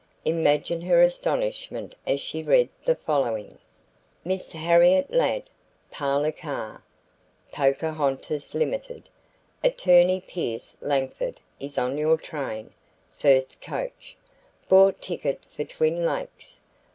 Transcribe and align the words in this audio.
Imagine 0.25 0.81
her 0.81 0.99
astonishment 0.99 1.93
as 2.07 2.19
she 2.19 2.41
read 2.41 2.69
the 2.85 2.95
following: 2.95 3.59
"Miss 4.25 4.51
Harriet 4.51 5.11
Ladd, 5.11 5.43
parlor 5.91 6.31
car, 6.31 6.83
Pocahontas 7.51 8.55
Limited: 8.55 9.09
Attorney 9.63 10.19
Pierce 10.19 10.75
Langford 10.81 11.39
is 11.59 11.77
on 11.77 11.99
your 11.99 12.17
train, 12.17 12.71
first 13.11 13.61
coach. 13.61 14.15
Bought 14.67 14.99
ticket 15.03 15.43
for 15.47 15.65
Twin 15.65 16.03
Lakes. 16.03 16.61